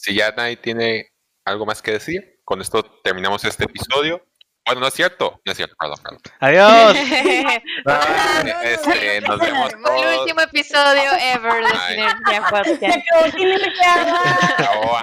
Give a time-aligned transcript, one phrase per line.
[0.00, 1.10] si ya nadie tiene
[1.44, 4.24] algo más que decir, con esto terminamos este episodio.
[4.64, 6.20] Bueno, no es cierto, no es cierto, perdón, perdón.
[6.40, 6.96] Adiós.
[8.64, 11.94] Este, nos vemos El último episodio ever de Ay.
[11.94, 12.98] Sinergia Podcast.
[14.58, 15.02] Chao,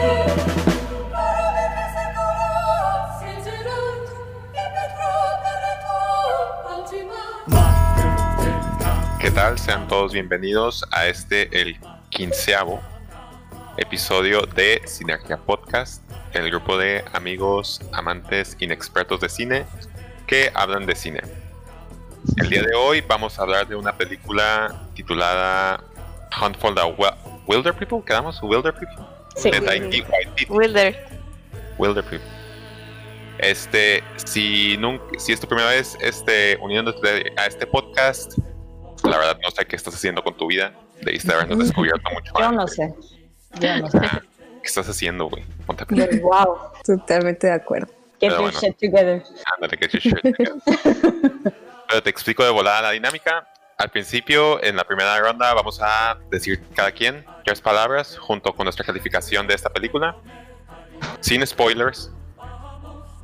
[9.34, 9.58] tal?
[9.58, 11.76] Sean todos bienvenidos a este, el
[12.10, 12.80] quinceavo
[13.76, 19.66] episodio de Sinergia Podcast, el grupo de amigos, amantes, inexpertos de cine
[20.26, 21.20] que hablan de cine.
[22.36, 25.82] El día de hoy vamos a hablar de una película titulada
[26.40, 27.14] Hunt for the Wi-
[27.46, 28.40] Wilder People, ¿quedamos?
[28.42, 29.04] Wilder People.
[29.36, 29.50] Sí.
[29.50, 30.46] De.
[30.48, 31.08] Wilder.
[31.78, 32.28] Wilder People.
[33.38, 38.38] Este, si nunca, si es tu primera vez este, uniéndote a este podcast,
[39.04, 40.72] la verdad no sé qué estás haciendo con tu vida.
[41.02, 42.56] Debiste habernos descubierto mucho Yo antes.
[42.56, 42.94] no sé.
[43.60, 43.98] Yo no sé.
[44.02, 44.22] Ah,
[44.62, 45.44] ¿Qué estás haciendo, güey?
[45.66, 46.58] Ponte a wow.
[46.84, 47.86] Totalmente de acuerdo.
[48.20, 48.60] Get Pero your bueno.
[48.60, 49.22] shit together.
[49.56, 50.54] Ándale, get your shit together.
[51.88, 53.46] Pero te explico de volada la dinámica.
[53.76, 58.64] Al principio, en la primera ronda, vamos a decir cada quien tres palabras junto con
[58.64, 60.16] nuestra calificación de esta película.
[61.20, 62.10] Sin spoilers.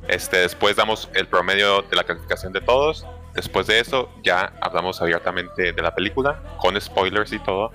[0.07, 3.05] Este, después damos el promedio de la calificación de todos.
[3.33, 7.71] Después de eso, ya hablamos abiertamente de la película, con spoilers y todo.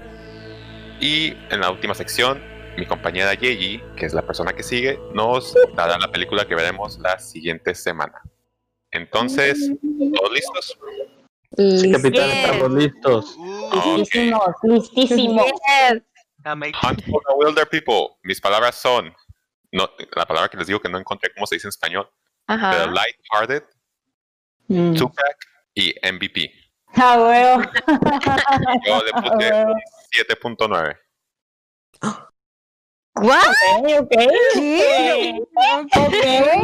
[1.01, 2.43] Y en la última sección,
[2.77, 6.99] mi compañera Yeji, que es la persona que sigue, nos dará la película que veremos
[6.99, 8.21] la siguiente semana.
[8.91, 9.73] Entonces,
[10.15, 10.79] ¿todos listos?
[11.57, 11.91] Listo.
[11.93, 13.37] Capitán, estamos listos.
[13.39, 13.97] Ok.
[13.99, 15.47] Listísimos, listísimos.
[15.47, 16.03] Yes.
[16.83, 18.17] Hunt for the Wilder People.
[18.23, 19.13] Mis palabras son,
[19.73, 22.09] no, la palabra que les digo que no encontré cómo se dice en español,
[22.47, 22.71] Ajá.
[22.71, 23.65] pero Lighthearted,
[24.69, 24.95] Mm.
[24.95, 25.37] Tupac
[25.75, 26.51] y MVP.
[26.95, 27.63] Ah, huevo.
[28.87, 29.73] Yo le puse Ah, huevo.
[29.73, 30.97] un 7.9.
[33.19, 33.47] ¿What?
[33.79, 34.11] Ok, ok.
[34.55, 35.39] ¿Qué?
[35.97, 36.11] Ok.
[36.11, 36.63] Bien.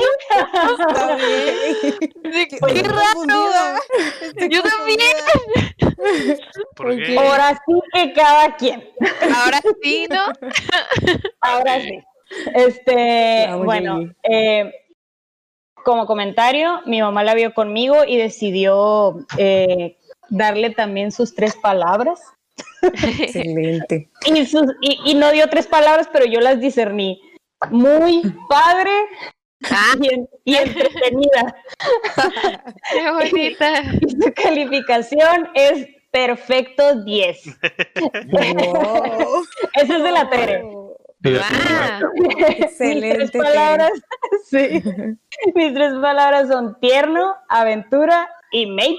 [2.22, 3.80] Qué Estoy raro.
[4.50, 5.16] Yo también.
[5.78, 5.94] ¿Por
[6.76, 7.02] ¿Por qué?
[7.04, 7.18] qué?
[7.18, 8.86] Ahora sí que cada quien.
[9.34, 10.24] Ahora sí, ¿no?
[11.40, 11.88] Ahora Sí.
[11.88, 11.98] sí.
[12.54, 14.72] Este, Bravo, bueno, eh,
[15.84, 19.96] como comentario, mi mamá la vio conmigo y decidió eh,
[20.30, 22.20] darle también sus tres palabras.
[22.82, 24.08] Excelente.
[24.26, 27.20] Y, sus- y, y no dio tres palabras, pero yo las discerní.
[27.70, 28.90] Muy padre
[29.70, 31.54] Ah, y, en- y entretenida.
[32.92, 33.82] qué bonita.
[34.00, 37.38] Y su calificación es perfecto 10.
[38.32, 39.44] Wow.
[39.74, 40.64] Esa es de la Tere.
[41.24, 42.10] Wow.
[42.14, 43.14] Mis Excelente.
[43.14, 43.92] tres palabras,
[44.44, 44.82] sí.
[45.54, 48.96] Mis tres palabras son tierno, aventura y mate.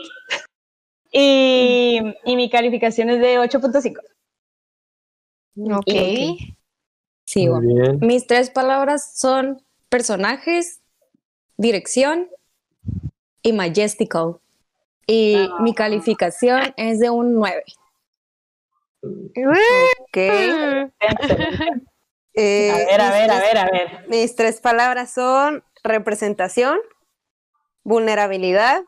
[1.12, 4.00] Y, y mi calificación es de 8.5.
[5.78, 6.48] Ok.
[7.26, 7.62] Sigo.
[7.62, 8.00] Muy bien.
[8.02, 10.82] Mis tres palabras son personajes,
[11.58, 12.30] dirección
[13.44, 14.40] y majestical.
[15.06, 17.64] Y mi calificación es de un 9.
[19.04, 20.18] Ok.
[22.36, 24.08] Eh, A ver, a mis ver, a tres- ver, a ver.
[24.10, 26.80] Mis tres palabras son representación,
[27.84, 28.82] vulnerabilidad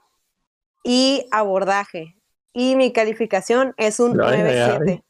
[0.83, 2.15] y abordaje.
[2.53, 4.69] Y mi calificación es un Ay, ay, ay.
[4.79, 5.03] 9-7.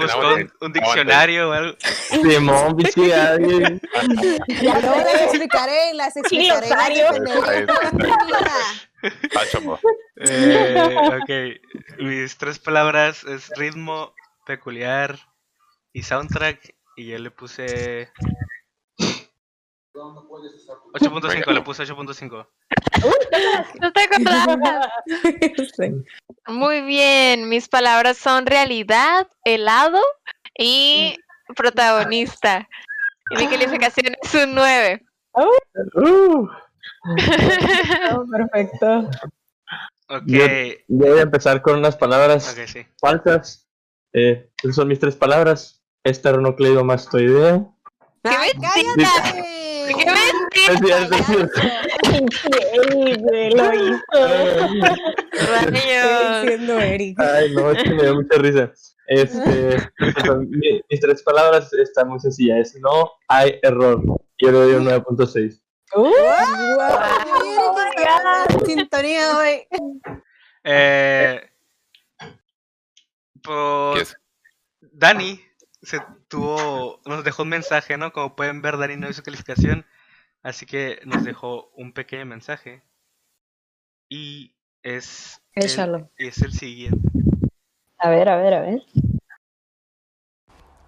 [0.00, 1.76] Buscó, un, diccionario o algo.
[1.80, 3.80] Simón, bichi, alguien.
[4.48, 7.66] Luego las explicaré, las explicaré.
[10.16, 14.14] Eh, ok, mis tres palabras es ritmo,
[14.46, 15.18] peculiar
[15.92, 16.74] y soundtrack.
[16.96, 18.12] Y yo le puse
[19.94, 22.46] 8.5, le puse 8.5.
[23.80, 24.88] No te acordabas.
[26.48, 30.00] Muy bien, mis palabras son realidad, helado
[30.58, 31.16] y
[31.56, 32.68] protagonista.
[33.30, 35.04] Y mi calificación es un 9.
[35.32, 36.46] Uh,
[37.06, 39.10] Oh, perfecto.
[40.08, 42.86] Ok, Yo- yo voy a empezar con unas palabras sí.
[43.00, 43.68] falsas.
[44.12, 45.82] Eh, esas son mis tres palabras.
[48.22, 48.58] Cállate.
[48.74, 49.44] ¡Qué mentira!
[50.54, 51.60] Es cierto, es cierto.
[52.12, 54.02] Increíble, lo hizo.
[56.42, 57.18] Diciendo Eric.
[57.20, 58.72] Ay, no, es que me dio mucha risa.
[59.06, 59.78] Este,
[60.24, 62.74] son mi- mis tres palabras están muy sencillas.
[62.74, 64.02] Es no hay error.
[64.38, 65.60] Yo le doy un 9.6.
[65.94, 66.10] Uh, Wow,
[68.56, 69.66] Oh sintonía hoy.
[70.64, 71.50] Eh,
[73.42, 74.16] por ¿Qué es?
[74.80, 75.40] Dani
[75.82, 78.12] se tuvo, nos dejó un mensaje, ¿no?
[78.12, 79.84] Como pueden ver, Dani no hizo calificación,
[80.44, 82.82] así que nos dejó un pequeño mensaje.
[84.08, 84.54] y
[84.84, 86.10] es Échalo.
[86.16, 87.08] El, es el siguiente.
[87.98, 88.82] A ver, a ver, a ver.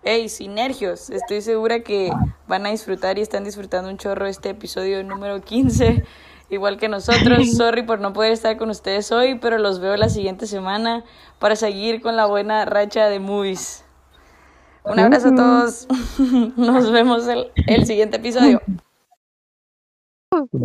[0.02, 2.12] Hey, sinergios, estoy segura que
[2.46, 6.04] van a disfrutar y están disfrutando un chorro este episodio número 15,
[6.50, 7.50] igual que nosotros.
[7.56, 11.04] Sorry por no poder estar con ustedes hoy, pero los veo la siguiente semana
[11.40, 13.84] para seguir con la buena racha de movies.
[14.84, 15.88] Un abrazo a todos.
[16.56, 18.62] Nos vemos el, el siguiente episodio.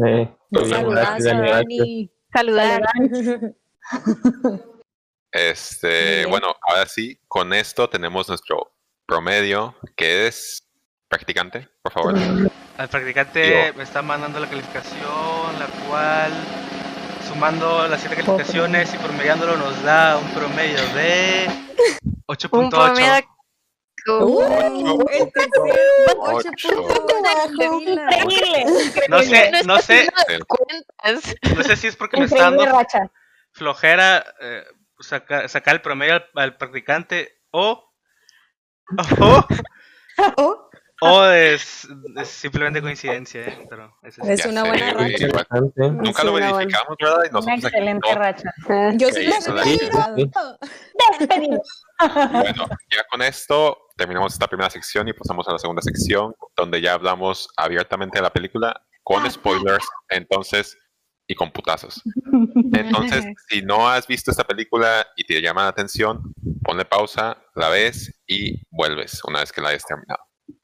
[0.06, 2.12] Eh, Saludazo, Dani.
[2.34, 2.82] Saludar.
[5.34, 8.74] Este, bueno, ahora sí, con esto tenemos nuestro
[9.06, 10.68] promedio, que es
[11.08, 12.16] practicante, por favor.
[12.78, 16.34] Al practicante me está mandando la calificación, la cual,
[17.30, 21.48] sumando las siete calificaciones y promediándolo, nos da un promedio de
[22.28, 22.70] Un 8.8.
[22.70, 23.31] promedio.
[24.08, 26.50] Uh, el tercero, Ocho.
[26.50, 27.82] 8.8.
[27.82, 28.66] Increíble.
[29.10, 30.10] No sé, No sé,
[31.56, 32.66] no sé si es porque me está dando
[33.52, 34.64] flojera eh,
[35.00, 37.92] saca- sacar el promedio al, al practicante o
[39.20, 39.46] o,
[40.38, 40.70] Oh,
[41.02, 41.88] o es,
[42.18, 43.66] es simplemente coincidencia, ¿eh?
[43.70, 45.28] pero es- una sé, buena racha.
[45.76, 47.24] Nunca Sí, lo verificamos, ¿verdad?
[47.26, 48.20] Y Una aquí, excelente no.
[48.20, 48.54] racha.
[48.98, 49.34] Yo sí lo.
[51.20, 51.62] Despedido.
[52.32, 56.82] Bueno, ya con esto terminamos esta primera sección y pasamos a la segunda sección, donde
[56.82, 60.78] ya hablamos abiertamente de la película con spoilers, entonces,
[61.28, 62.02] y con putazos.
[62.74, 66.34] Entonces, si no has visto esta película y te llama la atención,
[66.64, 70.20] ponle pausa, la ves y vuelves una vez que la hayas terminado.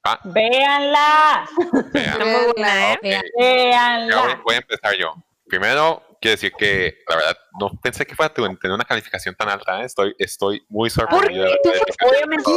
[0.09, 1.49] Ah, Véanla.
[1.91, 2.19] vean.
[2.19, 2.99] Muy buena, ¿eh?
[3.01, 4.41] Voy, Véanla.
[4.43, 5.13] voy a empezar yo.
[5.47, 9.81] Primero, quiero decir que la verdad no pensé que fuera tener una calificación tan alta.
[9.81, 9.85] ¿eh?
[9.85, 11.43] Estoy, estoy muy sorprendido.
[11.45, 12.09] de la calificación.
[12.09, 12.51] Obviamente.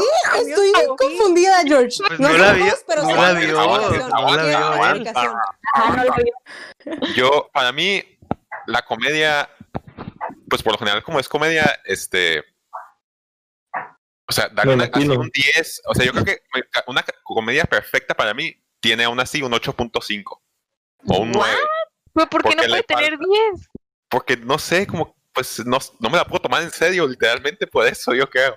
[0.48, 1.96] Estoy bien confundida, George.
[2.06, 5.42] Pues no la vi- pero no la vio, no la.
[5.74, 7.06] Ah, no.
[7.14, 8.02] Yo, para mí,
[8.66, 9.48] la comedia,
[10.48, 12.44] pues por lo general, como es comedia, este.
[14.30, 15.82] O sea, darle una- así un 10.
[15.86, 16.38] O sea, yo creo que
[16.86, 20.40] una comedia perfecta para mí tiene aún así un 8.5
[21.08, 21.58] o un 9.
[22.12, 23.24] Pues, ¿por qué no puede tener falta.
[23.52, 23.68] 10?
[24.08, 27.86] Porque no sé, como, pues no, no me la puedo tomar en serio, literalmente por
[27.88, 28.56] eso, yo creo.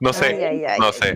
[0.00, 0.92] No sé, Ay, ay, ay, no ay.
[0.92, 1.14] sé.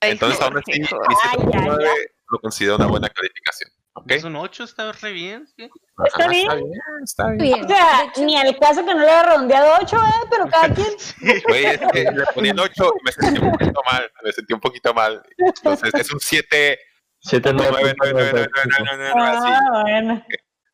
[0.00, 0.98] Ay, Entonces, aún así, mi hijo.
[1.06, 3.70] Ay, ay, 7.9 lo considero una buena calificación.
[4.08, 5.46] Es un 8, está re bien.
[5.56, 5.70] ¿sí?
[6.04, 6.42] Está Ajá, bien.
[6.50, 6.72] Está bien,
[7.04, 7.38] está bien.
[7.38, 7.64] Bien.
[7.64, 10.26] O sea, ni al caso que no le haya redondeado 8, ¿eh?
[10.30, 10.88] Pero cada quien.
[11.48, 14.12] Güey, es que le ponía el 8 y me sentí un poquito mal.
[14.24, 15.22] Me sentí un poquito mal.
[15.38, 16.78] Entonces, es un 7,
[17.20, 20.24] 7, 9, 9, 9, 9, 9, 9, 9, 9, así, Ah, bueno.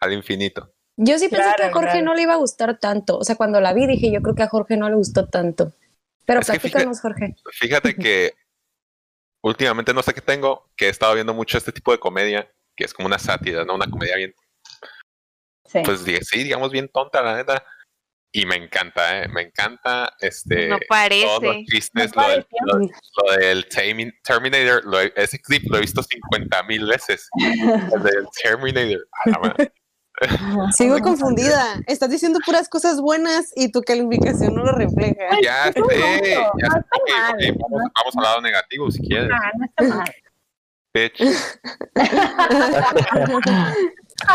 [0.01, 0.73] al infinito.
[0.97, 2.05] Yo sí pensé que a Claro, Jorge claro.
[2.07, 3.17] no le iba a gustar tanto.
[3.19, 5.73] O sea, cuando la vi dije, yo creo que a Jorge no le gustó tanto.
[6.27, 7.35] Pero Es que fíjate- platícanos, Jorge.
[7.53, 8.35] Fíjate que
[9.43, 12.87] últimamente no sé qué tengo, que he estado viendo mucho este tipo de comedia, que
[12.87, 13.75] es como una sátira, ¿no?
[13.75, 14.35] Una comedia bien,
[15.67, 15.81] Sí.
[15.85, 17.63] pues sí, digamos bien tonta, la neta.
[18.33, 19.29] Y me encanta, ¿eh?
[19.29, 20.69] Me encanta este.
[20.69, 21.39] No Todos parece.
[21.43, 22.59] los chistes, No lo, del, pareció.
[22.67, 22.79] lo-
[23.27, 27.29] lo del Termin- Terminator, lo ese clip lo he visto 50 mil veces.
[27.93, 29.07] El del Terminator.
[29.25, 29.73] A la madre.
[30.77, 31.81] Sigo confundida.
[31.87, 35.29] Estás diciendo puras cosas buenas y tu calificación no lo refleja.
[35.43, 37.53] Ya sé, ya no sé.
[37.59, 39.31] vamos, vamos al lado negativo si quieres.
[39.33, 40.15] Ah, no está mal.
[40.93, 41.21] Bitch.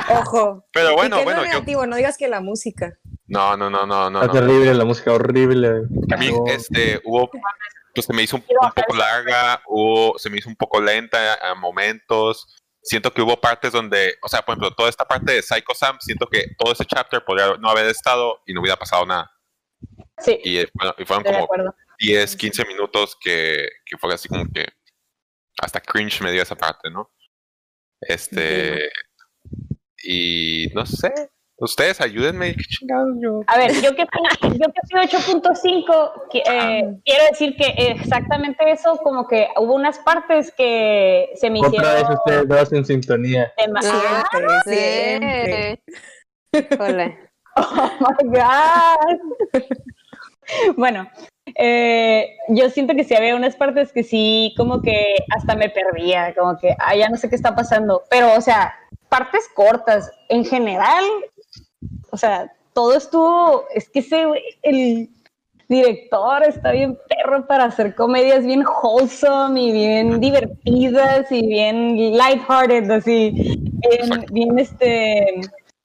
[0.09, 0.65] Ojo.
[0.73, 1.47] Pero ¿Y bueno, qué es lo bueno, yo.
[1.53, 1.85] negativo?
[1.85, 2.97] No digas que la música.
[3.27, 4.21] No, no, no, no, no.
[4.23, 4.47] Está no.
[4.47, 5.83] terrible, la música horrible.
[6.11, 6.45] A mí, No.
[6.47, 7.29] este, hubo,
[7.93, 11.35] pues se me hizo un, un poco larga, hubo, se me hizo un poco lenta
[11.51, 12.61] a momentos.
[12.81, 15.97] Siento que hubo partes donde, o sea, por ejemplo, toda esta parte de Psycho Sam,
[15.99, 19.31] siento que todo ese chapter podría no haber estado y no hubiera pasado nada.
[20.19, 21.75] Sí, Y, eh, bueno, y fueron como acuerdo.
[21.99, 24.67] 10, 15 minutos que, que fue así como que
[25.61, 27.11] hasta cringe me dio esa parte, ¿no?
[28.01, 28.89] Este,
[30.03, 31.13] y no sé,
[31.57, 33.41] ustedes ayúdenme, qué chingados yo.
[33.47, 34.05] A ver, yo que
[34.43, 39.97] yo que fui 8.5, que, eh, quiero decir que exactamente eso, como que hubo unas
[39.99, 43.53] partes que se me Otra vez hicieron ustedes dos en sintonía.
[43.57, 44.01] demasiado.
[44.65, 45.81] Siempre,
[46.51, 46.71] siempre.
[46.71, 47.19] Híjole.
[47.57, 49.63] Oh my God.
[50.75, 51.09] bueno,
[51.53, 56.33] eh, yo siento que sí había unas partes que sí, como que hasta me perdía,
[56.33, 58.03] como que, ah, ya no sé qué está pasando.
[58.09, 58.73] Pero, o sea,
[59.09, 61.03] partes cortas, en general,
[62.11, 64.25] o sea, todo estuvo, es que ese,
[64.63, 65.09] el
[65.67, 72.89] director está bien perro para hacer comedias bien wholesome y bien divertidas y bien lighthearted,
[72.91, 73.71] así,
[74.31, 75.41] bien este,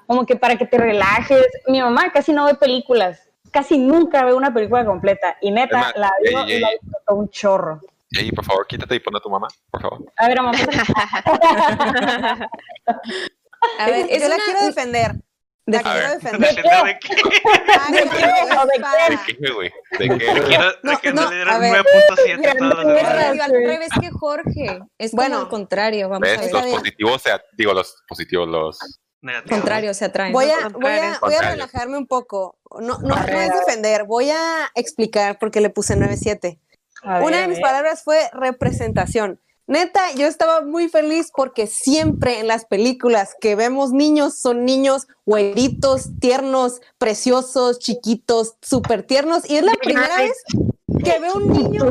[0.07, 1.47] como que para que te relajes.
[1.69, 5.93] Mi mamá casi no ve películas, casi nunca ve una película completa y neta, más,
[5.97, 6.69] la vio ey, y la
[7.15, 7.81] un chorro.
[8.13, 10.05] Ey, por favor, quítate y pon a tu mamá, por favor.
[10.17, 10.59] A ver, mamá,
[13.79, 15.13] A ver, Es yo la una- quiero defender.
[15.67, 16.11] La De- quiero ver.
[16.19, 16.41] defender.
[16.57, 17.09] ¿Defender de qué?
[17.15, 17.31] Quiero
[17.91, 17.99] ¿De
[18.75, 19.09] espada.
[19.09, 19.73] ¿De qué, güey?
[19.99, 20.17] ¿De qué?
[20.49, 21.73] Quiero No, de que no, no, le dieron a ver.
[21.85, 23.41] 9.7 a todos los demás.
[23.41, 24.81] al revés que Jorge.
[24.99, 25.35] Es Bueno.
[25.37, 26.39] como al contrario, vamos a ¿Ves?
[26.41, 26.47] ver.
[26.47, 29.00] Está Los positivos, se, digo, los positivos, los...
[29.23, 29.57] Negativo.
[29.57, 30.33] Contrario, se atraen.
[30.33, 30.81] Voy a, Contrario.
[30.81, 31.51] voy a, voy a Contrario.
[31.51, 32.59] relajarme un poco.
[32.81, 36.59] No, no, no es defender, voy a explicar porque le puse 9.7.
[37.03, 39.41] A ver, Una de mis palabras fue representación.
[39.67, 45.07] Neta, yo estaba muy feliz porque siempre en las películas que vemos niños son niños
[45.25, 49.49] güeritos, tiernos, preciosos, chiquitos, súper tiernos.
[49.49, 50.33] Y es la primera vez
[51.05, 51.91] que veo un niño.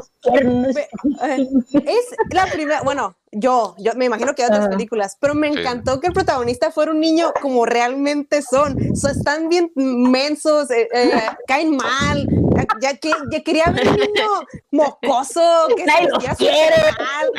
[0.73, 0.87] Ve-
[1.23, 1.47] eh,
[1.85, 4.69] es la primera, bueno, yo, yo me imagino que hay otras Ajá.
[4.71, 5.59] películas, pero me Sí.
[5.59, 8.75] encantó que el protagonista fuera un niño como realmente son.
[8.95, 11.11] So, están bien mensos, eh, eh,
[11.47, 12.27] caen mal.
[12.55, 14.27] Ya, ya que ya quería ver un niño
[14.71, 16.75] mocoso que se los quiere.
[16.97, 17.31] mal.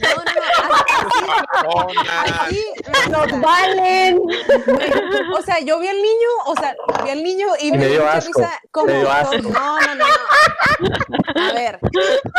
[0.00, 0.24] No, no,
[0.68, 1.94] no, así,
[2.46, 2.64] así,
[3.10, 4.18] ¡Nos valen!
[5.34, 6.74] o sea, yo vi al niño, o sea,
[7.04, 9.36] vi al niño y, Y me me dio asco, risa como, me dio como- asco.
[9.36, 11.40] no, no, no, no.
[11.48, 11.78] A ver,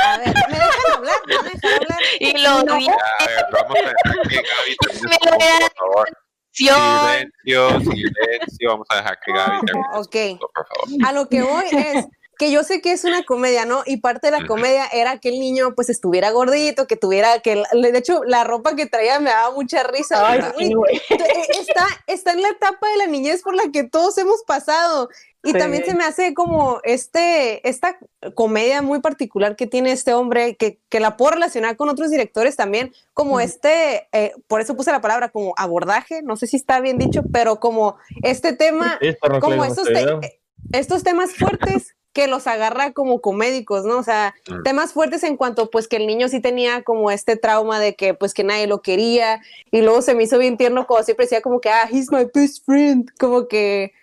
[0.03, 1.15] a ver, ¿me dejan hablar?
[1.27, 1.99] ¿Me dejan hablar?
[2.19, 2.75] Y lo No.
[2.75, 2.87] vi.
[2.87, 3.95] A ver, vamos a dejar
[4.29, 6.09] que Gaby termine por favor.
[6.51, 8.69] Silencio, silencio.
[8.69, 10.39] Vamos a dejar que Gaby termine Ok.
[10.39, 11.07] por favor.
[11.07, 12.05] A lo que voy es
[12.39, 13.83] que yo sé que es una comedia, ¿no?
[13.85, 17.61] Y parte de la comedia era que el niño pues estuviera gordito, que tuviera, que
[17.73, 20.27] de hecho la ropa que traía me daba mucha risa.
[20.27, 20.73] Ay, sí,
[21.09, 25.09] eh, está, está en la etapa de la niñez por la que todos hemos pasado.
[25.43, 25.57] Y Sí.
[25.57, 27.97] también se me hace como este, esta
[28.35, 32.55] comedia muy particular que tiene este hombre, que, que la puedo relacionar con otros directores
[32.57, 36.79] también, como este, eh, por eso puse la palabra como abordaje, no sé si está
[36.81, 40.39] bien dicho, pero como este tema es por lo que como mostré, te- eh,
[40.73, 43.97] estos temas fuertes que los agarra como comédicos, ¿no?
[43.97, 44.35] O sea,
[44.65, 48.13] temas fuertes en cuanto pues que el niño sí tenía como este trauma de que
[48.13, 49.39] pues que nadie lo quería
[49.71, 52.25] y luego se me hizo bien tierno como siempre decía como que, ah, he's my
[52.33, 53.93] best friend, como que,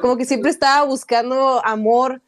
[0.00, 2.22] como que siempre estaba buscando amor.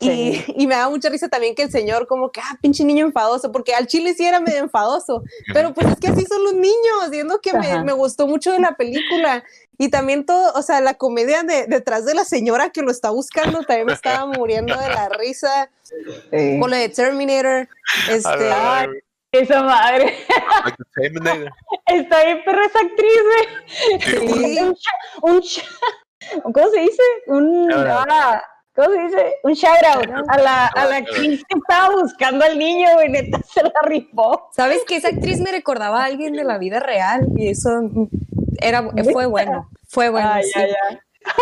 [0.00, 3.04] Y, y me da mucha risa también que el señor como que, ah, pinche niño
[3.06, 6.54] enfadoso, porque al chile sí era medio enfadoso, pero pues es que así son los
[6.54, 9.42] niños, viendo que me, me gustó mucho de la película.
[9.80, 13.10] Y también todo, o sea, la comedia de, detrás de la señora que lo está
[13.10, 15.70] buscando, también me estaba muriendo de la risa.
[15.82, 16.58] Sí.
[16.60, 17.68] Con lo de Terminator,
[18.10, 18.88] este, Ay,
[19.32, 20.16] Esa madre.
[20.64, 21.52] like the Terminator.
[21.86, 24.54] Está bien perra esa actriz, güey.
[24.54, 24.58] sí,
[25.22, 25.64] Un, sh-
[26.42, 27.02] un ¿Cómo se dice?
[27.26, 27.72] Un.
[27.72, 28.42] Ah,
[28.78, 29.34] ¿Cómo se dice?
[29.42, 33.08] Un shout out a la, a la actriz que estaba buscando al niño, güey.
[33.08, 34.48] Neta se la rifó.
[34.52, 37.26] ¿Sabes que esa actriz me recordaba a alguien de la vida real?
[37.36, 37.70] Y eso
[38.60, 39.68] era, fue bueno.
[39.88, 40.30] Fue bueno.
[40.44, 40.52] Sí.
[40.54, 40.70] ay.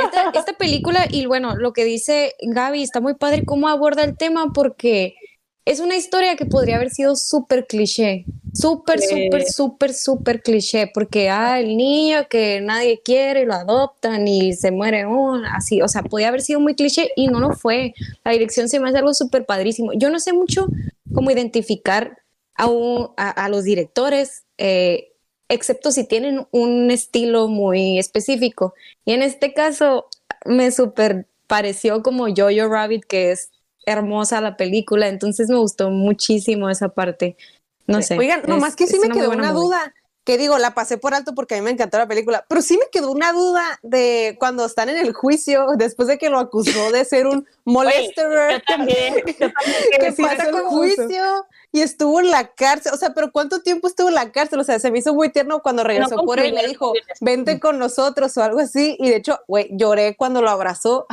[0.03, 4.17] Esta, esta película, y bueno, lo que dice Gaby, está muy padre cómo aborda el
[4.17, 5.15] tema porque
[5.67, 8.25] es una historia que podría haber sido súper cliché.
[8.55, 9.25] Súper, Sí.
[9.27, 10.91] súper, súper, súper cliché.
[10.95, 15.83] Porque, ah, el niño que nadie quiere, lo adoptan y se muere uno, así.
[15.83, 17.93] O sea, podía haber sido muy cliché y no lo fue.
[18.25, 19.93] La dirección se me hace algo súper padrísimo.
[19.95, 20.67] Yo no sé mucho
[21.13, 22.17] cómo identificar
[22.55, 25.13] a, un- a- a los directores, eh,
[25.49, 28.73] excepto si tienen un estilo muy específico.
[29.05, 30.07] Y en este caso
[30.47, 33.51] me super pareció como Jojo Rabbit, que es
[33.87, 37.37] hermosa la película, entonces me gustó muchísimo esa parte.
[37.87, 38.19] No sé.
[38.19, 41.37] Oigan, nomás es- que sí me quedó una duda, que digo, la pasé por alto
[41.37, 44.67] porque a mí me encantó la película, pero sí me quedó una duda de cuando
[44.67, 48.55] están en el juicio, después de que lo acusó de ser un molesterer.
[48.55, 49.15] Yo también.
[49.15, 49.53] Yo también
[50.01, 52.93] que el como- juicio y estuvo en la cárcel.
[52.93, 54.59] O sea, pero ¿cuánto tiempo estuvo en la cárcel?
[54.59, 57.61] O sea, se me hizo muy tierno cuando regresó por él y le dijo, vente
[57.61, 58.97] con nosotros o algo así.
[58.99, 61.07] Y de hecho, güey, lloré cuando lo abrazó.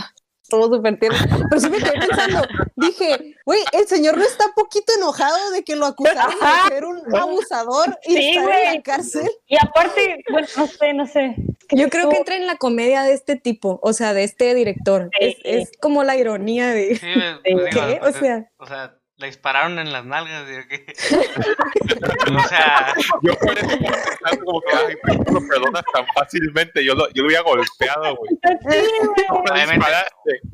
[0.43, 1.17] Estuvo súper tierno.
[1.49, 2.41] Pero sí me quedé pensando,
[2.75, 6.69] dije, güey, el señor no está poquito enojado de que lo acusaron Ajá.
[6.69, 8.75] de ser un abusador y Sí, estar en güey.
[8.77, 9.31] la cárcel.
[9.47, 11.35] Y aparte, bueno, no sé, no sé.
[11.71, 15.09] Yo creo que entra en la comedia de este tipo, o sea, de este director.
[15.19, 15.37] Sí.
[15.45, 16.95] Es, es como la ironía de...
[16.97, 17.07] Sí,
[17.45, 17.99] digo, ¿Qué?
[18.03, 20.43] O sea- o sea, le dispararon en las nalgas.
[22.35, 26.83] o sea, Yo por eso pensando como que, ay, ¿por qué lo perdonas tan fácilmente?
[26.83, 28.31] Yo lo, yo lo había golpeado, güey.
[28.61, 28.83] Güey.
[29.29, 29.85] ¿Cómo me Obviamente.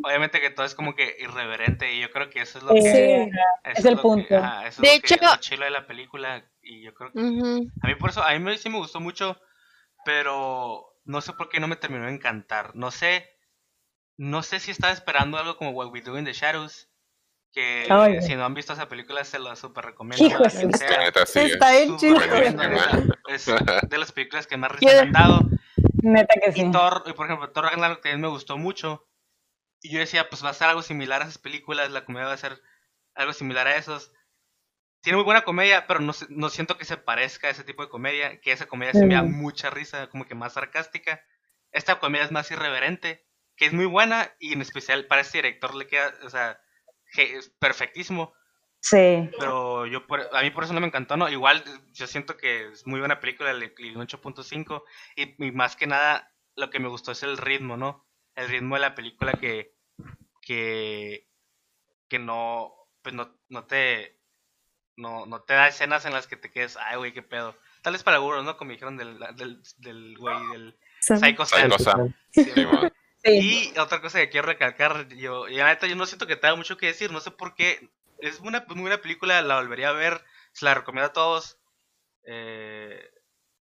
[0.03, 2.83] obviamente que todo es como que irreverente y yo creo que eso es lo Sí.
[2.83, 3.31] que...
[3.63, 4.37] Es el lo que- punto.
[4.37, 7.11] ajá, eso De es lo que- hecho- lo chilo de la película y yo creo
[7.11, 7.19] que...
[7.19, 7.67] Ujú.
[7.81, 9.37] A mí por eso, a mí me- sí me gustó mucho,
[10.05, 12.75] pero no sé por qué no me terminó de encantar.
[12.75, 13.27] No sé,
[14.17, 16.88] no sé si estaba esperando algo como What We Do in the Shadows,
[17.51, 20.23] que Ay, si no han visto esa película se la super recomiendo.
[20.25, 20.99] Hijo sea.
[20.99, 21.39] Neta, sí.
[21.39, 22.17] Está bien chido.
[23.27, 23.45] Es
[23.89, 25.41] de las películas que más risa me han dado.
[26.03, 26.61] Neta que sí.
[26.61, 29.05] Y Thor, y por ejemplo, Thor Ragnarok también me gustó mucho.
[29.81, 32.33] Y yo decía, pues va a ser algo similar a esas películas, la comedia va
[32.33, 32.61] a ser
[33.15, 34.11] algo similar a esos.
[35.01, 37.83] Tiene muy buena comedia, pero no, se- no siento que se parezca a ese tipo
[37.83, 39.31] de comedia, que esa comedia sí me da Mm.
[39.41, 41.21] mucha risa, como que más sarcástica.
[41.71, 43.25] esta comedia es más irreverente,
[43.55, 46.59] que es muy buena y en especial para este director le queda, o sea,
[47.59, 48.33] perfectísimo.
[48.81, 49.29] Sí.
[49.37, 51.27] Pero yo por- a mí por eso no me encantó, ¿no?
[51.29, 54.83] Igual yo siento que es muy buena película, di un 8.5
[55.15, 58.05] y, y más que nada lo que me gustó es el ritmo, ¿no?
[58.35, 59.73] El ritmo de la película que
[60.41, 61.27] que
[62.07, 64.17] que no pues no, no te
[64.95, 67.55] no, no te da escenas en las que te quedes, ay güey, qué pedo.
[67.81, 68.57] Tal vez para algunos, ¿no?
[68.57, 71.69] Como dijeron del del del güey del Psycho Sam.
[71.71, 72.13] Psycho Sam.
[72.31, 72.51] Sí,
[73.23, 76.37] Sí, y otra cosa que quiero recalcar, yo, y la neta, yo no siento que
[76.37, 77.89] tenga mucho que decir, no sé por qué.
[78.19, 80.23] Es una muy buena película, la volvería a ver,
[80.53, 81.59] se la recomiendo a todos.
[82.25, 83.11] Eh,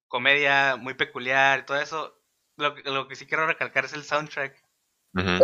[0.08, 2.22] comedia muy peculiar y todo eso.
[2.58, 4.64] Lo, que- lo que sí quiero recalcar es el soundtrack.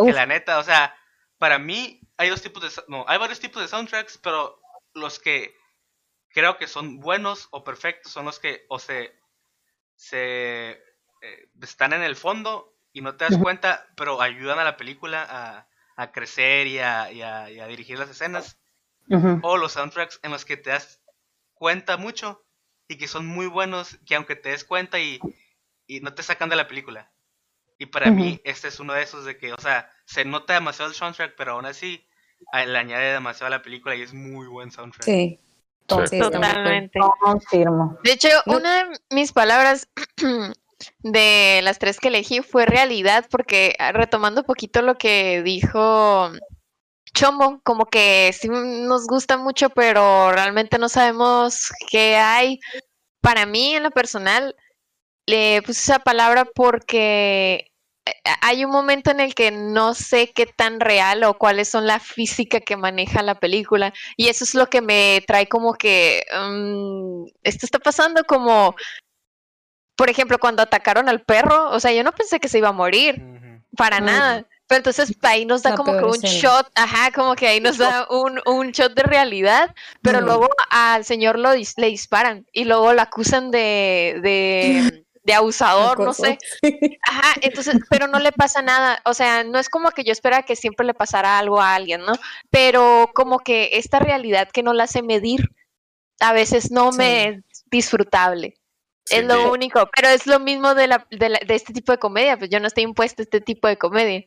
[0.04, 0.96] Que la neta, o sea,
[1.38, 2.82] para mí hay dos tipos de.
[2.88, 4.60] No, hay varios tipos de soundtracks, pero
[4.94, 5.56] los que
[6.30, 9.18] creo que son buenos o perfectos son los que o se.
[9.96, 10.72] se
[11.22, 15.26] eh, están en el fondo y no te das cuenta, pero ayudan a la película
[15.28, 18.58] a, a crecer y a, y a- y a dirigir las escenas.
[19.42, 21.00] O los soundtracks en los que te das
[21.54, 22.44] cuenta mucho
[22.88, 25.20] y que son muy buenos, que aunque te des cuenta y,
[25.86, 27.10] y no te sacan de la película.
[27.78, 30.90] Y para mí, este es uno de esos de que, o sea, se nota demasiado
[30.90, 32.06] el soundtrack, pero aún así
[32.52, 35.04] a- le añade demasiado a la película y es muy buen soundtrack.
[35.04, 35.38] Sí.
[35.86, 37.00] Totalmente.
[37.20, 37.98] Confirmo.
[38.04, 39.88] De hecho, una de mis palabras
[41.00, 46.30] de las tres que elegí fue realidad, porque ah, retomando un poquito lo que dijo
[47.14, 52.58] Chomo, como que sí nos gusta mucho, pero realmente no sabemos qué hay.
[53.20, 54.56] Para mí, en lo personal,
[55.26, 57.70] le puse esa palabra porque
[58.06, 61.86] eh, hay un momento en el que no sé qué tan real o cuáles son
[61.86, 63.92] la física que maneja la película.
[64.16, 68.74] Y eso es lo que me trae como que mm, esto está pasando como,
[70.02, 72.72] por ejemplo, cuando atacaron al perro, o sea, yo no pensé que se iba a
[72.72, 73.22] morir,
[73.76, 74.44] para nada.
[74.66, 76.32] Pero entonces ahí nos da La como que un escena.
[76.32, 80.24] shot, ajá, como que ahí nos da un, un shot de realidad, pero Mm.
[80.24, 86.00] luego al señor lo dis- le disparan y luego lo acusan de, de, de abusador,
[86.00, 86.36] no sé.
[87.08, 89.00] Ajá, entonces, pero no le pasa nada.
[89.04, 92.00] O sea, no es como que yo esperara que siempre le pasara algo a alguien,
[92.00, 92.14] ¿no?
[92.50, 95.48] Pero como que esta realidad que no la hace medir,
[96.18, 96.98] a veces no Sí.
[96.98, 98.54] me es disfrutable.
[99.04, 101.92] Sí, es lo único, pero es lo mismo de, la, de, la- de este tipo
[101.92, 104.24] de comedia, pues yo no estoy impuesta a este tipo de comedia.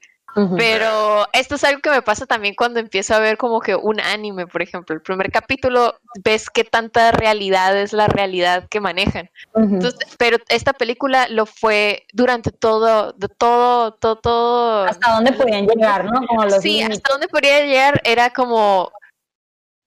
[0.57, 4.01] Pero esto es algo que me pasa también cuando empiezo a ver como que un
[4.01, 4.93] anime, por ejemplo.
[4.93, 9.29] El primer capítulo ves qué tanta realidad es la realidad que manejan.
[9.55, 14.83] Entonces, pero esta película lo fue durante todo, de todo, todo, todo.
[14.83, 16.27] Hasta dónde podían llegar, ¿no?
[16.27, 18.91] Como los Sí, hasta dónde podría llegar era como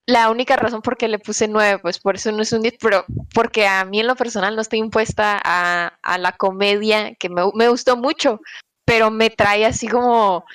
[0.09, 2.75] la única razón por qué le puse nueve, pues por eso no es un 10,
[2.81, 7.29] pero porque a mí en lo personal no estoy impuesta a, a la comedia, que
[7.29, 8.41] me, me gustó mucho,
[8.85, 10.45] pero me trae así como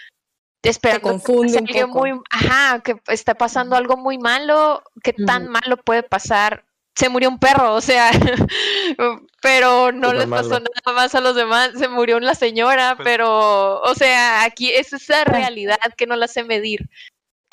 [0.62, 1.98] esperando que confunde un poco.
[2.00, 6.64] muy, ajá, que está pasando algo muy malo, qué tan malo puede pasar.
[6.96, 8.10] Se murió un perro, o sea,
[9.42, 13.04] pero no Súper les pasó nada más a los demás, se murió la señora, Pues-
[13.04, 16.88] pero, o sea, aquí es esa realidad que no la sé medir,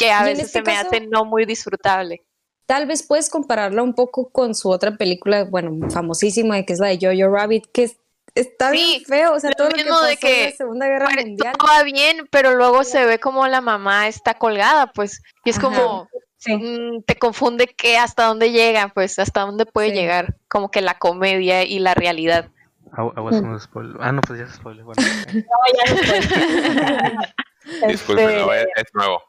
[0.02, 2.22] que a Y veces este se me caso- hace no muy disfrutable.
[2.66, 6.88] Tal vez puedes compararla un poco con su otra película, bueno, famosísima, que es la
[6.88, 7.98] de Jojo Rabbit, que es-
[8.34, 10.52] está bien Sí, feo, o sea, lo todo lo que pasó de en que la
[10.56, 11.54] Segunda Guerra Mundial.
[11.58, 15.58] Todo va bien, pero luego se ve como la mamá está colgada, pues, y es
[15.58, 15.68] Ajá.
[15.68, 16.56] como, Sí.
[16.56, 19.96] mm, te confunde que hasta dónde llega, pues, hasta dónde puede Sí.
[19.96, 22.48] llegar, como que la comedia y la realidad.
[22.94, 24.00] Aguas con spoilers.
[24.02, 24.84] Ah, no, pues ya se spoiler.
[24.84, 25.02] Bueno,
[25.46, 26.30] No, ya después.
[27.88, 29.22] Disculpen, Este, no, es, es nuevo.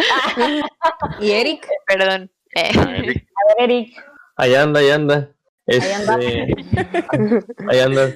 [1.20, 2.30] Y Eric, Perdón.
[2.54, 4.04] Eh, Ah, Eric, a ver, Eric.
[4.36, 5.32] Ahí anda, ahí anda.
[5.68, 6.18] Ahí anda.
[6.20, 6.54] Este,
[7.68, 8.14] ahí anda.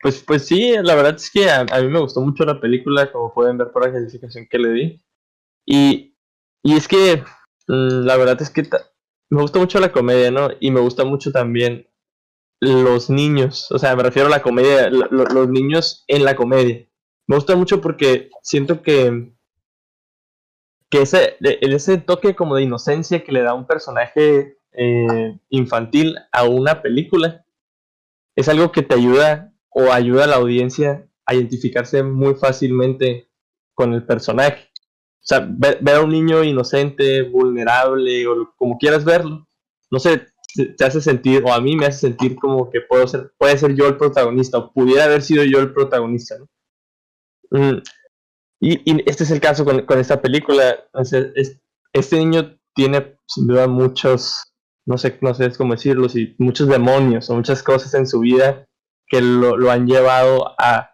[0.00, 3.10] Pues, pues sí, la verdad es que a, a mí me gustó mucho la película,
[3.10, 5.02] como pueden ver por la calificación que le di.
[5.66, 6.16] Y,
[6.62, 7.24] y es que
[7.66, 8.86] mm, la verdad es que ta-
[9.30, 10.50] me gusta mucho la comedia, ¿no?
[10.60, 11.88] Y me gusta mucho también
[12.60, 13.70] los niños.
[13.72, 16.86] O sea, me refiero a la comedia, lo- lo- los niños en la comedia.
[17.26, 19.32] Me gusta mucho porque siento que,
[20.96, 26.44] que ese, ese toque como de inocencia que le da un personaje eh, infantil a
[26.44, 27.44] una película
[28.34, 33.28] es algo que te ayuda o ayuda a la audiencia a identificarse muy fácilmente
[33.74, 34.70] con el personaje.
[35.20, 39.46] O sea, ver, ver a un niño inocente, vulnerable o como quieras verlo,
[39.90, 43.06] no sé, te, te hace sentir, o a mí me hace sentir como que puedo
[43.06, 46.48] ser, puede ser yo el protagonista, o pudiera haber sido yo el protagonista, ¿no?
[48.60, 50.76] Y, y este es el caso con, con esta película.
[50.92, 51.60] O sea, es-
[51.92, 54.52] este niño tiene sin duda muchos,
[54.86, 58.66] no sé, no sé cómo decirlo, si muchos demonios o muchas cosas en su vida
[59.08, 60.92] que lo, lo han llevado a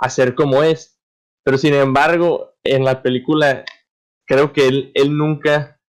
[0.00, 1.00] a ser como es.
[1.44, 3.64] Pero sin embargo, en la película
[4.26, 5.80] creo que él, él nunca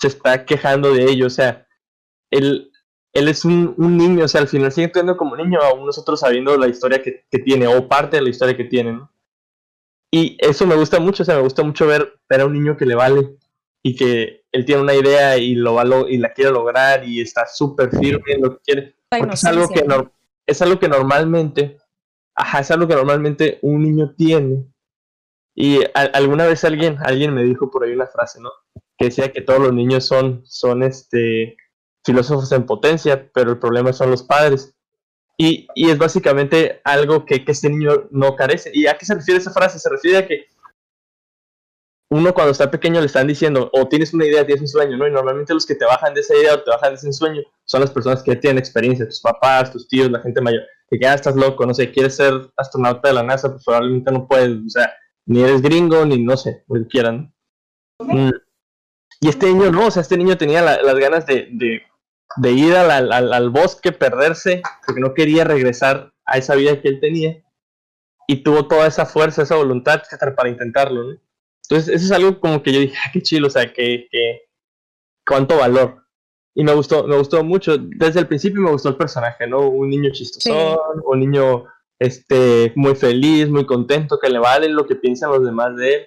[0.00, 1.26] se está quejando de ello.
[1.26, 1.66] O sea,
[2.30, 2.70] él,
[3.14, 6.20] él es un, un niño, o sea, al final sigue actuando como niño, aún nosotros
[6.20, 9.12] sabiendo la historia que, que tiene, o parte de la historia que tiene, ¿no?
[10.16, 12.76] Y eso me gusta mucho, o sea, me gusta mucho ver, ver a un niño
[12.76, 13.36] que le vale
[13.82, 17.20] y que él tiene una idea y, lo va lo- y la quiere lograr y
[17.20, 18.96] está súper firme en lo que quiere.
[19.34, 19.80] Es algo, que
[20.46, 21.78] es algo que normalmente,
[22.36, 24.64] ajá, es algo que normalmente un niño tiene.
[25.56, 28.50] Y a- alguna vez alguien, alguien me dijo por ahí una frase, ¿no?
[28.96, 31.56] Que decía que todos los niños son, son este,
[32.04, 34.73] filósofos en potencia, pero el problema son los padres.
[35.36, 38.70] Y, y es básicamente algo que, que este niño no carece.
[38.72, 39.78] ¿Y a qué se refiere esa frase?
[39.78, 40.46] Se refiere a que
[42.12, 45.08] uno cuando está pequeño le están diciendo, o tienes una idea, tienes un sueño, ¿no?
[45.08, 47.42] Y normalmente los que te bajan de esa idea o te bajan de ese sueño
[47.64, 51.14] son las personas que tienen experiencia, tus papás, tus tíos, la gente mayor, que ya
[51.14, 54.68] estás loco, no sé, quieres ser astronauta de la NASA, pues probablemente no puedes, o
[54.68, 54.92] sea,
[55.26, 57.34] ni eres gringo, ni no sé, lo que quieran.
[57.98, 58.30] Mm.
[59.20, 61.82] Y este niño no, o sea, este niño tenía la- las ganas de, de,
[62.36, 66.80] de ir al, al- al- al bosque, perderse, porque no quería regresar a esa vida
[66.80, 67.42] que él tenía.
[68.26, 70.02] Y tuvo toda esa fuerza, esa voluntad,
[70.36, 71.18] para intentarlo, ¿no?
[71.68, 74.42] Entonces, eso es algo como que yo dije, ah, qué chido, o sea, que, que
[75.26, 76.02] cuánto valor.
[76.54, 77.76] Y me gustó, me gustó mucho.
[77.78, 79.68] Desde el principio me gustó el personaje, ¿no?
[79.68, 81.64] Un niño chistosón, un niño
[81.98, 86.06] este, muy feliz, muy contento, que le vale lo que piensan los demás de él.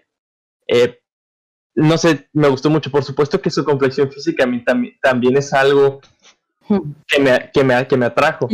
[0.70, 1.00] Eh,
[1.78, 2.90] no sé, me gustó mucho.
[2.90, 6.02] Por supuesto que su complexión física a mí también, también es algo
[7.08, 8.48] que me, que me, que me atrajo.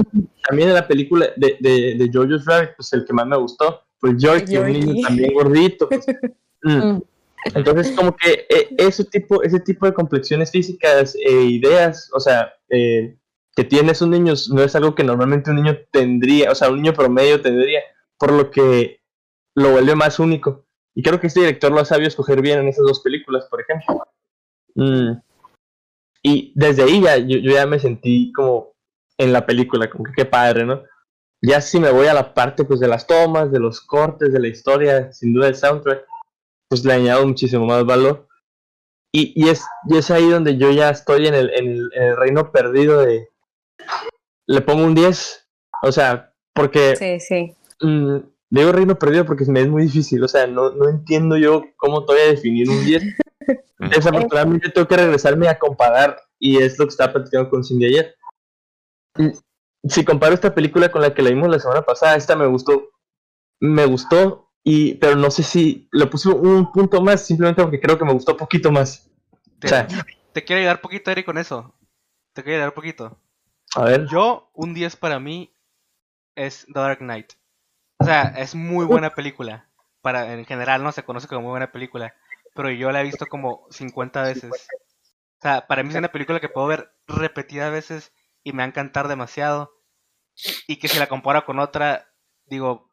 [0.47, 3.81] También en la película de, de, de Jojo's Rabbit, pues el que más me gustó
[3.97, 5.89] fue Yorkie, un niño también gordito.
[5.89, 6.05] pues.
[6.65, 7.01] Mm.
[7.55, 12.53] Entonces, como que eh, ese, tipo, ese tipo de complexiones físicas e ideas, o sea,
[12.69, 13.17] eh,
[13.53, 16.77] que tienes un niño, no es algo que normalmente un niño tendría, o sea, un
[16.77, 17.81] niño promedio tendría,
[18.17, 19.01] por lo que
[19.55, 20.65] lo vuelve más único.
[20.95, 23.61] Y creo que este director lo ha sabido escoger bien en esas dos películas, por
[23.61, 24.07] ejemplo.
[24.75, 25.19] Mm.
[26.21, 28.73] Y desde ahí ya, yo, yo ya me sentí como
[29.17, 30.83] en la película, como que qué padre, ¿no?
[31.41, 34.39] Ya si me voy a la parte pues de las tomas, de los cortes, de
[34.39, 36.05] la historia, sin duda el soundtrack,
[36.69, 38.27] pues le añado muchísimo más valor.
[39.11, 42.03] Y, y, es, y es ahí donde yo ya estoy en el, en el, en
[42.03, 43.29] el reino perdido de...
[44.47, 45.47] Le pongo un 10,
[45.83, 46.95] o sea, porque...
[46.95, 47.55] Sí, sí.
[47.81, 48.17] mm,
[48.61, 52.05] digo reino perdido porque me es muy difícil, o sea, no, no entiendo yo cómo
[52.05, 53.03] te voy a definir un 10.
[53.79, 58.15] Desafortunadamente tengo que regresarme a comparar y es lo que estaba platicando con Cindy ayer.
[59.87, 62.91] Si comparo esta película con la que la vimos la semana pasada, esta me gustó,
[63.59, 67.97] me gustó, y, pero no sé si le puse un punto más simplemente porque creo
[67.97, 69.09] que me gustó poquito más.
[69.59, 69.87] Te, O sea,
[70.31, 71.73] te quiero ayudar poquito, Eric, con eso.
[72.33, 73.19] Te quiero ayudar poquito.
[73.75, 75.53] a ver, Yo, un 10 para mí
[76.35, 77.33] es The Dark Knight.
[78.03, 79.69] O sea, es muy buena película.
[80.01, 82.13] Para, en general no se conoce como muy buena película.
[82.53, 84.51] Pero yo la he visto como 50 veces.
[84.51, 88.13] O sea, para mí es una película que puedo ver repetidas veces
[88.43, 89.71] y me va a encantar demasiado.
[90.67, 92.09] Y que si la comparo con otra,
[92.45, 92.91] digo,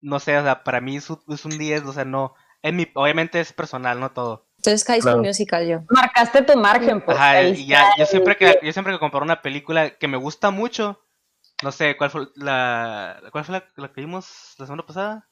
[0.00, 2.34] no sé, o sea, para mí es un, es un 10, o sea, no.
[2.62, 4.48] En mi, obviamente es personal, no todo.
[4.58, 5.28] Entonces High School Claro.
[5.28, 5.80] Musical yo.
[5.90, 7.16] Marcaste tu margen, pues.
[7.16, 10.16] Ajá, ahí y ya, yo siempre que yo siempre que comparo una película que me
[10.16, 11.00] gusta mucho,
[11.62, 15.28] no sé, ¿cuál fue la cuál fue la, la que vimos la semana pasada?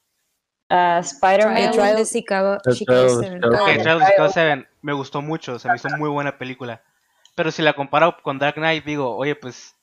[0.68, 1.72] Ah, Spider-Man.
[1.72, 3.42] Trial of Chicago, Chicago Trial of Seven.
[3.42, 3.82] Chicago Ok, Seven.
[3.82, 6.82] Trial of Chicago 7 me gustó mucho, se me hizo muy buena película.
[7.34, 9.76] Pero si la comparo con Dark Knight, digo, oye, pues,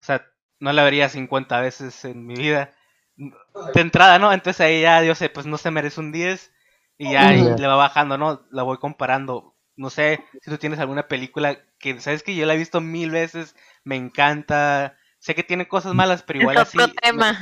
[0.00, 0.26] o sea,
[0.58, 2.72] no la vería 50 veces en mi vida.
[3.16, 4.32] De entrada, ¿no?
[4.32, 6.52] Entonces ahí ya, yo sé, pues no se merece un 10
[6.98, 8.46] y ya le va bajando, ¿no?
[8.50, 9.54] La voy comparando.
[9.76, 13.10] No sé si tú tienes alguna película que, ¿sabes que Yo la he visto mil
[13.10, 14.96] veces, me encanta.
[15.26, 16.78] Sé que tiene cosas malas, pero igual así.
[16.78, 17.40] Otro me- tema.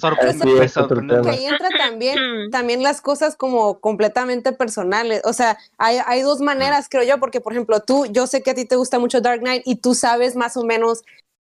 [0.00, 1.22] sorpre- Así es, otro tema.
[1.22, 2.50] que ahí entra también, Mm.
[2.50, 5.22] también las cosas como completamente personales.
[5.24, 8.50] O sea, hay, hay dos maneras, creo yo, porque por ejemplo, tú, yo sé que
[8.50, 11.04] a ti te gusta mucho Dark Knight y tú sabes más o menos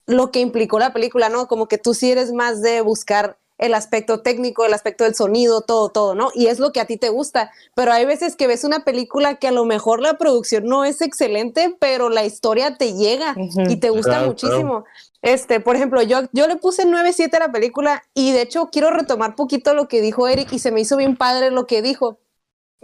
[0.06, 1.48] lo que implicó la película, ¿no?
[1.48, 5.62] Como que tú sí eres más de buscar el aspecto técnico, el aspecto del sonido,
[5.62, 6.30] todo, todo, ¿no?
[6.34, 7.50] Y es lo que a ti te gusta.
[7.74, 11.00] Pero hay veces que ves una película que a lo mejor la producción no es
[11.00, 13.34] excelente, pero la historia te llega
[13.68, 14.84] y te gusta Claro, muchísimo.
[15.22, 18.90] Este, por ejemplo, yo, yo le puse 9-7 a la película y de hecho quiero
[18.90, 22.18] retomar poquito lo que dijo Eric y se me hizo bien padre lo que dijo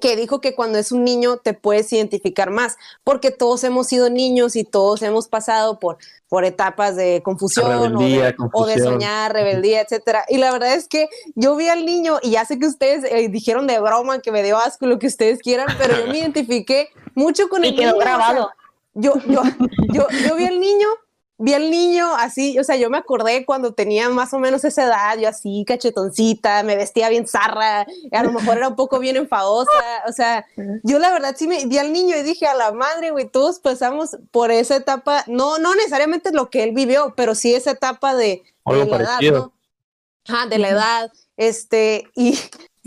[0.01, 4.09] que dijo que cuando es un niño te puedes identificar más, porque todos hemos sido
[4.11, 5.98] niños y todos hemos pasado por,
[6.29, 10.24] por etapas de confusión o de- o, soñar, rebeldía, etcétera.
[10.29, 13.29] Y la verdad es que yo vi al niño y ya sé que ustedes eh,
[13.29, 16.90] dijeron de broma que me dio asco lo que ustedes quieran, pero yo me identifiqué
[17.16, 18.51] mucho con Y el quedó niño, o sea, grabado.
[18.94, 19.42] yo, yo,
[19.92, 20.87] yo, yo vi al niño
[21.38, 24.85] vi al niño así, o sea, yo me acordé cuando tenía más o menos esa
[24.85, 29.16] edad, yo así cachetoncita, me vestía bien zarra, a lo mejor era un poco bien
[29.16, 29.70] enfadosa,
[30.09, 30.44] o sea,
[30.83, 33.61] yo la verdad sí me vi al niño y dije a la madre, güey, todos
[33.61, 38.16] pasamos por esa etapa, no, no necesariamente lo que él vivió, pero sí esa etapa
[38.16, 39.20] de, de la edad.
[39.33, 39.53] ¿no?
[40.27, 42.37] Ajá, de la edad, este, y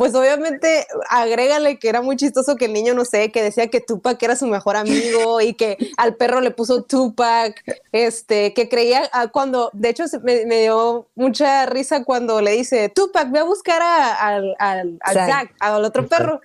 [0.01, 3.81] pues obviamente agrégale que era muy chistoso que el niño, no sé, que decía que
[3.81, 9.07] Tupac era su mejor amigo y que al perro le puso Tupac, este, que creía
[9.13, 13.37] ah, cuando, de hecho se- me, me dio mucha risa cuando le dice, Tupac, ve
[13.41, 15.29] a buscar a- al, al, al Zack.
[15.29, 16.41] Zack, al otro perro.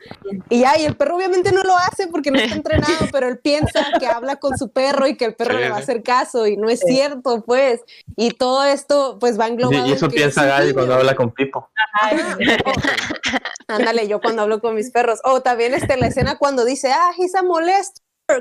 [0.51, 3.39] Y ya, y el perro obviamente no lo hace porque no está entrenado, pero él
[3.39, 6.03] piensa que habla con su perro y que el perro Sí, le va a hacer
[6.03, 7.81] caso y no es cierto, pues.
[8.17, 9.87] Y todo esto, pues va englobado.
[9.87, 11.71] y eso piensa Gaby cuando habla con Pipo.
[13.69, 15.21] Ándale, yo cuando hablo con mis perros.
[15.25, 17.99] O también este, la escena cuando dice, ah, he's a molest,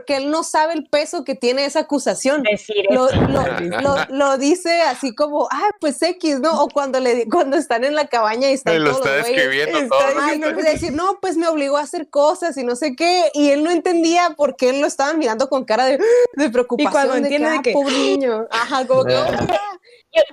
[0.07, 2.41] que él no sabe el peso que tiene esa acusación.
[2.41, 3.21] Decir Lo, eso.
[3.21, 6.59] lo, lo, lo dice así como, ah, pues X, ¿no?
[6.63, 9.37] O cuando le cuando están en la cabaña y están Lo todos está los güeyes.
[9.37, 10.21] describiendo Está todo.
[10.23, 13.29] diciendo, pues, decir, no, pues me obligó a hacer cosas y no sé qué.
[13.35, 15.99] Y él no entendía por qué él lo estaban mirando con cara de,
[16.33, 16.91] de preocupación.
[16.91, 18.47] cuando de entiende de ah, que- pobre niño.
[18.49, 19.27] Ajá, como que, Ah.
[19.51, 19.79] "Ah".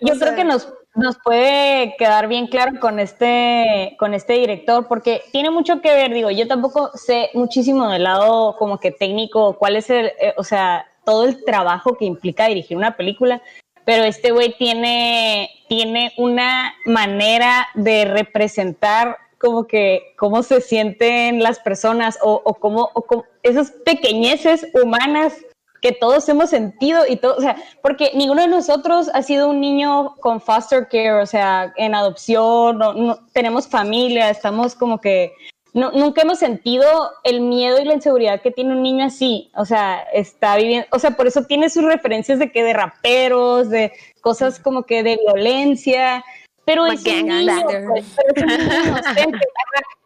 [0.00, 4.86] Yo, creo sea- que nos, nos puede quedar bien claro con este, con este director,
[4.88, 9.56] porque tiene mucho que ver, digo, yo tampoco sé muchísimo del lado como que técnico,
[9.58, 13.42] cuál es el, eh, o sea, todo el trabajo que implica dirigir una película,
[13.84, 21.58] pero este güey tiene, tiene una manera de representar como que cómo se sienten las
[21.58, 25.34] personas o, o cómo, o cómo esas pequeñeces humanas
[25.82, 29.60] que todos hemos sentido y todo, o sea, porque ninguno de nosotros ha sido un
[29.60, 35.32] niño con foster care, o sea, en adopción, no, no- tenemos familia, estamos como que
[35.74, 36.86] no- nunca hemos sentido
[37.24, 40.98] el miedo y la inseguridad que tiene un niño así, o sea, está viviendo, o
[41.00, 45.18] sea, por eso tiene sus referencias de que de raperos, de cosas como que de
[45.26, 46.24] violencia,
[46.64, 47.60] pero es un niño,
[47.92, 49.38] pues, pero es un niño inocente,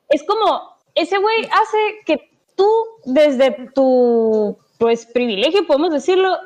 [0.09, 2.67] es como, ese güey hace que tú
[3.05, 6.39] desde tu pues privilegio, podemos decirlo,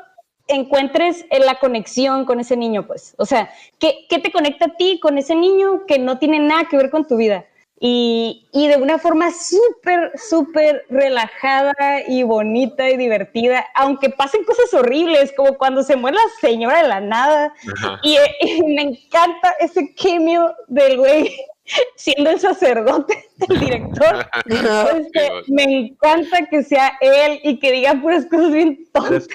[0.46, 3.14] encuentres en la conexión con ese niño, pues.
[3.18, 6.64] O sea, ¿qué, qué te conecta a ti con ese niño que no tiene nada
[6.68, 7.46] que ver con tu vida?
[7.82, 11.74] Y, y de una forma súper, súper relajada
[12.06, 16.88] y bonita y divertida, aunque pasen cosas horribles, como cuando se muere la señora de
[16.88, 17.54] la nada.
[18.02, 21.34] Y, eh, y me encanta ese cameo del güey
[21.96, 24.26] siendo el sacerdote del director.
[25.00, 29.28] Este, me encanta que sea él y que diga puras cosas bien tontas.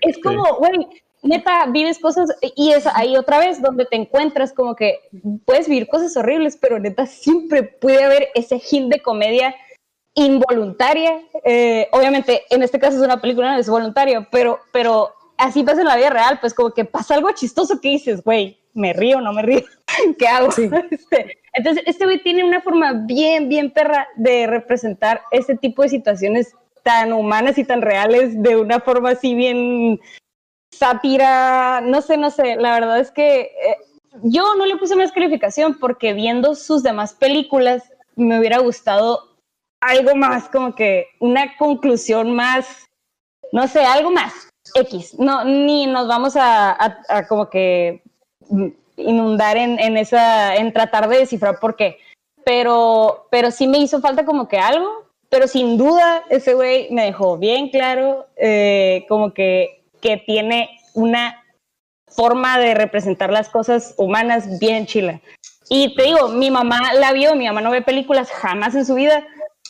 [0.00, 0.88] Es como, güey,
[1.22, 5.00] neta, vives cosas y es ahí otra vez donde te encuentras como que
[5.44, 9.54] puedes vivir cosas horribles, pero neta siempre puede haber ese hint de comedia
[10.14, 11.20] involuntaria.
[11.44, 15.80] Eh, obviamente, en este caso es una película, no es voluntario, pero, pero así pasa
[15.80, 19.20] en la vida real, pues como que pasa algo chistoso que dices, güey, me río,
[19.20, 19.62] no me río,
[20.18, 20.48] ¿qué hago?
[20.48, 25.88] Este, entonces, este güey tiene una forma bien, bien perra de representar ese tipo de
[25.88, 30.00] situaciones tan humanas y tan reales de una forma así bien
[30.72, 33.76] sátira, no sé, no sé, la verdad es que eh,
[34.24, 37.84] yo no le puse más calificación porque viendo sus demás películas
[38.16, 39.36] me hubiera gustado
[39.80, 42.88] algo más, como que una conclusión más,
[43.52, 44.32] no sé, algo más
[44.74, 46.76] X, no, ni nos vamos a
[47.28, 48.02] como que
[48.50, 51.98] mm, inundar en, en esa, en tratar de descifrar por qué,
[52.44, 57.04] pero, pero sí me hizo falta como que algo, pero sin duda ese güey me
[57.04, 61.42] dejó bien claro eh, como que, que tiene una
[62.06, 65.20] forma de representar las cosas humanas bien chila.
[65.68, 68.94] Y te digo, mi mamá la vio, mi mamá no ve películas jamás en su
[68.94, 69.26] vida.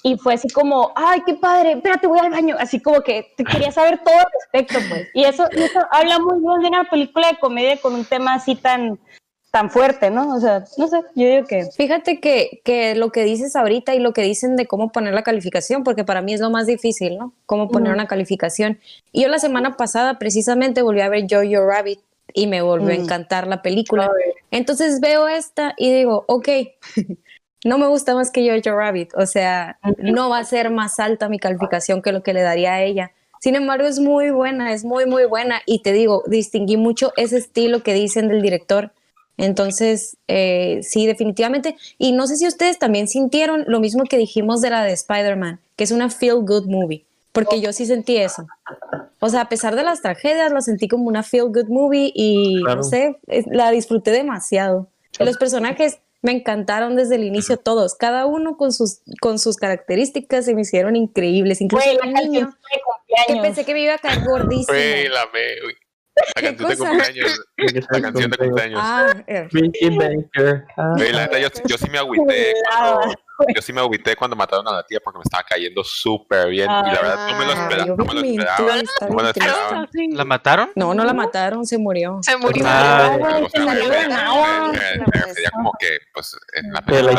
[0.06, 2.56] Y fue así como, ay, qué padre, espérate, voy al baño.
[2.58, 5.08] Así como que te quería saber todo al respecto, pues.
[5.14, 8.34] Y eso, y eso habla muy bien de una película de comedia con un tema
[8.34, 8.98] así tan,
[9.50, 10.34] tan fuerte, ¿no?
[10.34, 13.98] O sea, no sé, yo digo que Fíjate que, que lo que dices ahorita y
[13.98, 17.16] lo que dicen de cómo poner la calificación, porque para mí es lo más difícil,
[17.16, 17.32] ¿no?
[17.46, 17.94] Cómo poner Ujú.
[17.94, 18.80] una calificación.
[19.10, 22.00] Y yo la semana pasada precisamente volví a ver Jojo Rabbit
[22.34, 24.10] y me volvió a encantar la película.
[24.50, 26.48] Entonces veo esta y digo, ok,
[27.64, 31.28] no me gusta más que Jojo Rabbit, o sea, no va a ser más alta
[31.28, 33.10] mi calificación que lo que le daría a ella.
[33.40, 35.60] Sin embargo, es muy buena, es muy, muy buena.
[35.66, 38.92] Y te digo, distinguí mucho ese estilo que dicen del director.
[39.36, 41.76] Entonces, eh, sí, definitivamente.
[41.98, 45.60] Y no sé si ustedes también sintieron lo mismo que dijimos de la de Spider-Man,
[45.76, 48.46] que es una feel good movie, porque yo sí sentí eso.
[49.20, 52.62] O sea, a pesar de las tragedias, la sentí como una feel good movie y
[52.62, 52.76] Claro.
[52.76, 53.16] no sé,
[53.50, 54.88] la disfruté demasiado.
[55.18, 60.46] Los personajes me encantaron desde el inicio todos, cada uno con sus, con sus características
[60.46, 62.46] se me hicieron increíncreíbles, incluso la el canción niño
[63.28, 64.72] de que pensé que me iba a caer gordísimo.
[64.74, 65.40] La me.
[66.36, 66.88] La canción de cosa?
[66.88, 67.40] cumpleaños.
[67.90, 68.80] La canción de cumpleaños.
[68.82, 70.64] Ah, eh, Baker.
[70.78, 70.94] ah.
[70.96, 73.14] La neta, yo, yo sí me agüité cuando,
[73.54, 76.70] yo sí me agüité cuando mataron a la tía porque me estaba cayendo súper bien.
[76.70, 77.86] Y la verdad, no me lo ah, esperaba.
[77.96, 78.58] No me lo esperaba.
[79.08, 80.16] No me lo.
[80.16, 80.70] ¿La mataron?
[80.76, 82.18] No, no la mataron, se murió.
[82.22, 82.64] Se murió.
[82.66, 84.66] Ah, Pero, o sea, se me- murió me- de nada.
[84.68, 87.14] me- me- me refería como que, pues, en la la película.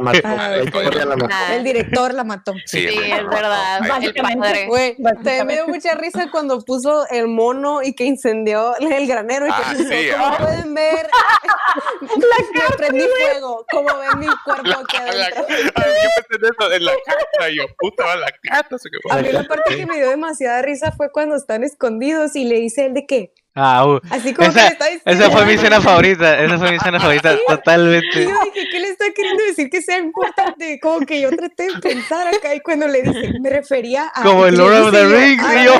[0.00, 0.12] la
[1.08, 2.54] La la El director la mató.
[2.66, 3.80] Sí, es verdad.
[3.88, 4.96] Básicamente.
[5.24, 9.50] también me dio mucha risa cuando puso el mono y que incendió el granero y
[9.50, 11.08] que Ah, como pueden ver,
[12.00, 14.96] me prendí fuego, como ven mi cuerpo aquí
[15.36, 18.76] Ay, yo pensé en eso, en la carta, y yo, puta, la carta.
[19.10, 22.56] A mí la parte que me dio demasiada risa fue cuando están escondidos y le
[22.60, 25.10] dice él de que, Ah, uh, así como que esa, le está diciendo.
[25.24, 26.38] esa fue mi escena favorita.
[26.44, 28.24] Esa fue mi escena favorita, totalmente.
[28.24, 30.78] yo dije, ¿qué le está queriendo decir que sea importante?
[30.80, 34.22] Como que yo traté de pensar acá y cuando le dice, me refería a.
[34.22, 35.72] Como el Lord of the yo, Rings, "Ah, y yo,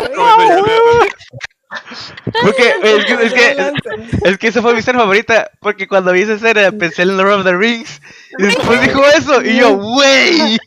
[1.70, 2.64] la Como verga".
[2.64, 5.50] se Porque es que, es que, es que esa fue mi escena favorita.
[5.61, 8.00] Porque cuando vi esa escena pensé en Lord of the Rings.
[8.38, 9.42] Y después dijo eso.
[9.42, 10.59] Y yo, wey.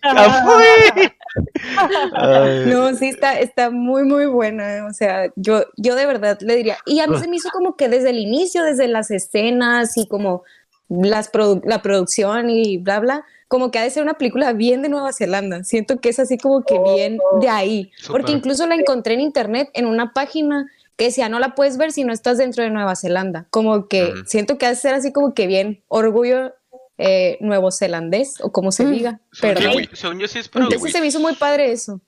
[2.13, 2.65] Ay.
[2.67, 4.85] No, sí, está, está muy, muy buena.
[4.89, 6.77] O sea, yo, yo de verdad le diría.
[6.85, 10.07] Y a mí se me hizo como que desde el inicio, desde las escenas y
[10.07, 10.43] como
[10.89, 14.81] las produ- la producción y bla, bla, como que ha de ser una película bien
[14.81, 15.63] de Nueva Zelanda.
[15.63, 17.91] Siento que es así como que bien de ahí.
[18.07, 20.67] Porque incluso la encontré en internet en una página
[21.01, 23.47] que decía, no la puedes ver si no estás dentro de Nueva Zelanda.
[23.49, 26.53] Como que siento que ha de ser así como que bien orgullo
[26.99, 29.19] eh, nuevo zelandés o como se diga.
[29.31, 29.89] Según Pero yo- Kiwi.
[29.95, 30.91] según yo sí es entonces producción.
[30.91, 31.99] se me hizo muy padre eso.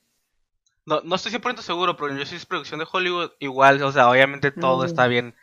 [0.86, 3.32] No, no estoy 100% seguro, pero yo sí es producción de Hollywood.
[3.40, 4.86] Igual, o sea, obviamente todo Mm.
[4.86, 5.34] está bien,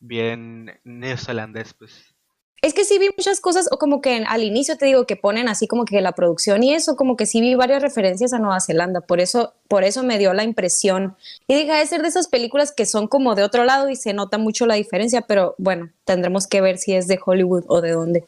[0.00, 2.14] bien neozelandés, pues.
[2.60, 5.14] Es que sí vi muchas cosas, o como que en- al inicio te digo que
[5.14, 8.38] ponen así como que la producción y eso, como que sí vi varias referencias a
[8.40, 11.16] Nueva Zelanda, por eso, por eso me dio la impresión.
[11.46, 13.94] Y dije, ha de ser de esas películas que son como de otro lado y
[13.96, 17.80] se nota mucho la diferencia, pero bueno, tendremos que ver si es de Hollywood o
[17.80, 18.26] de dónde.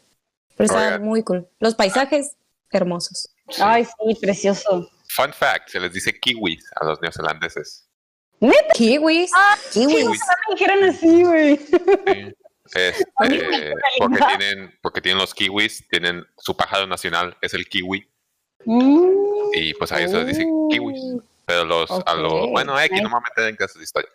[0.56, 1.48] Pero está muy cool.
[1.58, 2.36] Los paisajes,
[2.70, 3.30] hermosos.
[3.48, 3.60] Sí.
[3.64, 4.88] Ay, sí, precioso.
[5.08, 7.88] Fun fact, se les dice kiwis a los neozelandeses.
[8.38, 9.32] Kiwis, kiwis.
[9.72, 10.06] Kiwis.
[10.06, 11.56] Me dijeron así, güey.
[11.56, 12.34] Sí.
[12.74, 18.10] Es, eh, porque tienen, porque tienen los kiwis, tienen su pájaro nacional, es el kiwi,
[18.64, 21.22] Mm, y pues a eso les dicen kiwis.
[21.46, 24.10] Pero los, a los, bueno, X, no me voy a meter en clases de historia.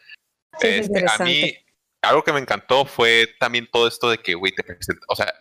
[0.59, 1.53] Sí, Este, a mí,
[2.01, 5.33] algo que me encantó fue también todo esto de que, güey, te presenta, o sea,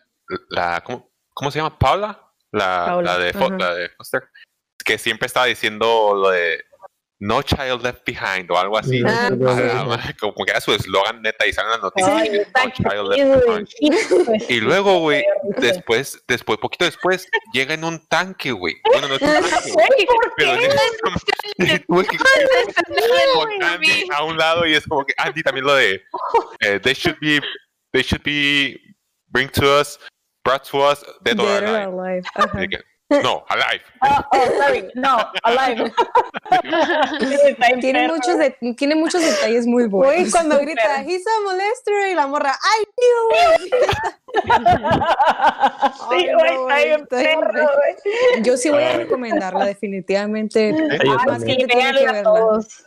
[0.48, 1.78] la, ¿cómo, cómo se llama?
[1.78, 2.20] ¿Paula?
[2.50, 3.48] La, Paula, la de, ajá.
[3.58, 4.28] la de Foster,
[4.84, 6.64] que siempre estaba diciendo lo de
[7.24, 9.02] No Child Left Behind o algo así.
[9.06, 12.12] Ah, la madre, como que era su eslogan neta y salen las noticias.
[12.14, 13.70] Ay, No Child Left.
[14.26, 15.24] Pues, Y luego, güey,
[15.56, 18.74] después, después, poquito después, llega en un tanque, güey.
[18.92, 21.80] Bueno, no es un tanque, ¿por pero qué?
[21.86, 26.02] con Andy a un lado y es como que Andy también lo de
[26.60, 27.40] eh, they should be
[27.92, 28.78] they should be
[29.28, 29.98] bring to us
[30.44, 32.22] brought to us dead or Dead or alive.
[32.36, 32.64] alive.
[32.64, 32.78] Y que,
[33.10, 34.88] no alive Oh, oh, sorry.
[34.94, 35.92] No, alive.
[37.80, 40.14] Tiene muchos, de- tiene muchos detalles muy buenos.
[40.16, 43.74] Güey, cuando grita, he's a molester, y la morra, ¡ay, knew it".
[46.10, 48.42] Sí, güey, no, está bien perro, güey.
[48.42, 50.74] Yo sí voy a recomendarla, definitivamente.
[51.04, 51.58] Yo Más también.
[51.60, 52.22] gente tiene que verla.
[52.22, 52.84] todos.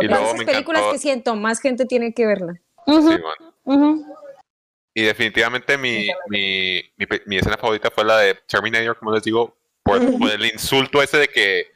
[0.00, 2.54] y luego Esas me películas encantó que siento, más gente tiene que verla.
[2.86, 3.20] sí, Ujú, man.
[3.64, 4.06] ujú.
[4.94, 9.22] Y definitivamente mi, mi, mi, pe- mi escena favorita fue la de Terminator como les
[9.22, 11.66] digo por, por el insulto ese de que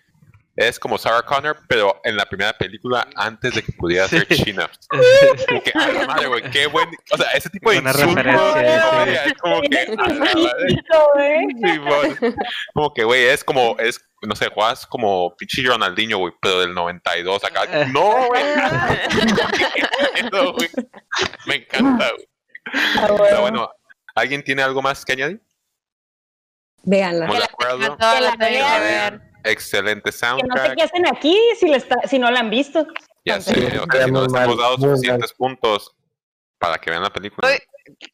[0.59, 4.43] es como Sarah Connor pero en la primera película antes de que pudiera ser Sí.
[4.43, 4.71] China
[5.49, 6.89] Como que, a la madre, güey, qué buen.
[7.13, 8.25] O sea, ese tipo de Buena insultos.
[8.25, 9.29] referencia, sí.
[9.29, 9.87] es como que.
[9.87, 11.81] sí,
[12.73, 13.77] como que, güey, es como.
[13.79, 17.67] es No sé, juegas como pinche Ronaldinho, güey, pero del 92 acá.
[17.93, 18.43] No, güey.
[20.33, 20.69] No, güey.
[21.47, 22.27] Me encanta, güey.
[22.77, 23.41] Ah, Pero bueno.
[23.41, 23.71] bueno,
[24.15, 25.43] ¿alguien tiene algo más que añadir?
[26.83, 27.27] Véanla.
[27.27, 28.79] Que la vean.
[28.79, 29.23] ver.
[29.45, 30.77] Excelente Que no sé soundtrack.
[30.77, 32.87] qué hacen aquí si, la está- si no la han visto.
[33.25, 35.95] Ya sé, Sí, o sea, si no les hemos dado suficientes puntos
[36.59, 37.49] para que vean la película.
[37.49, 37.59] Uy.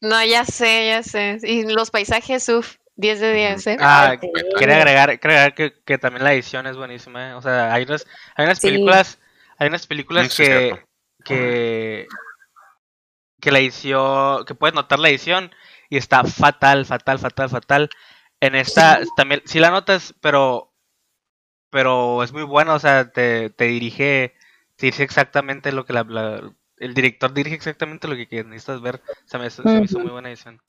[0.01, 1.39] No, ya sé, ya sé.
[1.43, 3.77] Y los paisajes, uff, 10 de 10, ¿eh?
[3.79, 4.29] Ah, sí.
[4.59, 7.33] quería agregar, quería agregar que, que también la edición es buenísima, ¿eh?
[7.33, 8.05] O sea, hay unas,
[8.35, 8.67] hay unas Sí.
[8.67, 9.19] películas,
[9.57, 10.79] hay unas películas que,
[11.25, 12.07] que,
[13.43, 15.51] que la edición, que puedes notar la edición
[15.89, 17.89] y está fatal, fatal, fatal, fatal.
[18.39, 20.73] En esta también, sí la notas, pero,
[21.69, 24.33] pero es muy buena, o sea, te, te dirige,
[24.77, 29.01] te dice exactamente lo que la, la- el director dirige exactamente lo que, necesitas ver.
[29.25, 30.61] Se me, hizo- se me hizo muy buena edición.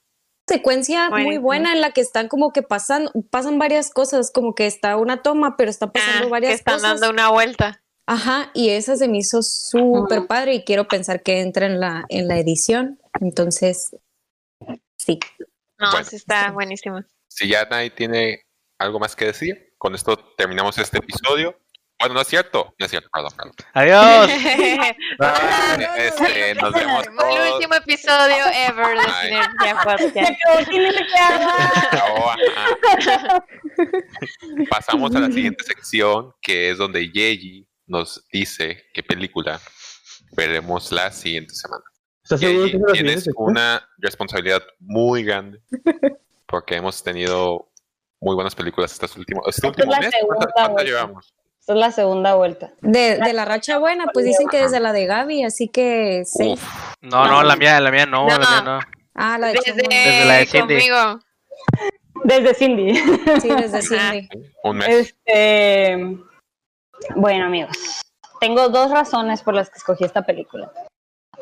[0.49, 1.43] secuencia muy Buenísimo.
[1.43, 5.23] buena en la que están como que pasan, pasan varias cosas, como que está una
[5.23, 7.01] toma, pero está pasando Ah, varias que están cosas.
[7.01, 7.84] dando una vuelta.
[8.07, 12.05] Ajá, y esa se me hizo súper padre y quiero pensar que entra en la,
[12.09, 12.99] en la edición.
[13.21, 13.95] Entonces,
[14.99, 15.19] sí.
[15.79, 16.07] No, Bueno.
[16.07, 17.03] sí está buenísimo.
[17.29, 18.43] Si ya nadie tiene
[18.79, 21.59] algo más que decir, con esto terminamos este episodio.
[21.99, 23.55] Bueno, no es cierto, no es cierto, perdón, perdón.
[23.73, 24.31] Adiós.
[25.97, 27.53] Este, nos vemos El todos.
[27.55, 28.97] último episodio ever.
[34.71, 39.61] Pasamos a la siguiente sección, que es donde Yeji nos dice qué película
[40.33, 41.83] veremos la siguiente semana.
[42.23, 43.51] ¿Estás seguro Yeji, que es tienes sección?
[43.51, 45.61] una responsabilidad muy grande
[46.47, 47.71] porque hemos tenido
[48.21, 50.11] muy buenas películas estas últimas, este Esta es último la mes.
[50.11, 50.91] segunda ¿Cuántas, cuántas vuelta.
[50.91, 51.35] llevamos?
[51.61, 52.73] Esta es la segunda vuelta.
[52.83, 56.53] De, de la racha buena, pues dicen que desde la de Gaby, así que sí.
[56.53, 56.63] Uf,
[57.01, 58.79] No, no, la mía, la mía no, la mía no.
[59.15, 59.75] Ah, la de Desde.
[59.83, 60.75] Desde la de Cindy.
[60.75, 61.21] conmigo.
[62.25, 62.95] Desde Cindy.
[63.41, 64.29] Sí, desde Cindy.
[64.63, 64.89] un mes.
[64.89, 66.17] Este,
[67.17, 67.77] bueno, amigos,
[68.41, 70.73] tengo dos razones por las que escogí esta película.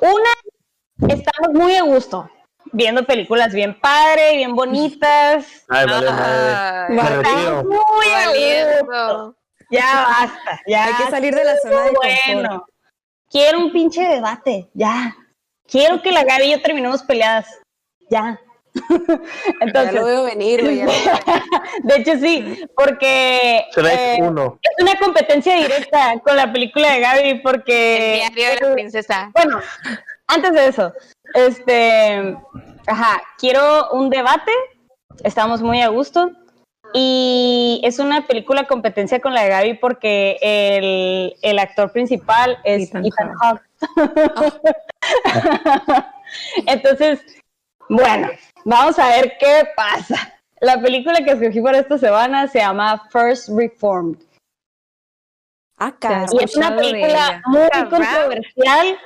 [0.00, 2.28] Una, estamos muy a gusto
[2.72, 5.64] viendo películas bien padre, bien bonitas.
[5.68, 6.08] Ay, vale.
[6.10, 9.36] Ay, Me Estamos muy a gusto.
[9.70, 10.84] Ya basta, ya.
[10.86, 12.14] Hay que salir de la zona de confort.
[12.26, 12.66] Bueno,
[13.30, 15.16] quiero un pinche debate, ya.
[15.66, 17.46] Quiero que la Gaby y yo terminemos peleadas,
[18.10, 18.38] ya.
[18.74, 19.20] Ya
[19.60, 20.78] Entonces, lo veo venir, güey.
[20.78, 21.42] ya lo veo venir.
[21.82, 24.58] de hecho sí, porque eh, 1.
[24.62, 29.30] es una competencia directa con la película de Gaby El porque diario de la princesa.
[29.34, 29.60] bueno,
[30.28, 30.92] antes de eso,
[31.34, 32.36] este,
[32.86, 34.52] ajá, quiero un debate,
[35.24, 36.30] estamos muy a gusto
[36.94, 42.88] y es una película competencia con la de Gaby porque el, el actor principal es
[42.88, 43.62] Ethan Ethan, Hawke.
[46.66, 47.20] Entonces,
[47.92, 48.28] bueno,
[48.64, 50.34] vamos a ver qué pasa.
[50.60, 54.18] La película que escogí para esta semana se llama First Reformed.
[55.78, 56.26] Ah.
[56.32, 58.98] Y es una película muy controversial.